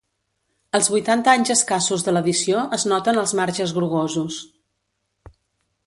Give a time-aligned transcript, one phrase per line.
[0.77, 4.41] Els vuitanta anys escassos de l’edició es noten als marges grogosos.